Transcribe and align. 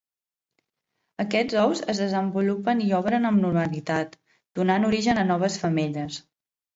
Aquests 1.23 1.57
ous 1.63 1.81
es 1.93 1.99
desenvolupen 2.03 2.81
i 2.85 2.87
obren 2.99 3.27
amb 3.31 3.41
normalitat, 3.43 4.15
donant 4.61 4.89
origen 4.89 5.21
a 5.21 5.27
noves 5.33 5.59
femelles. 5.65 6.19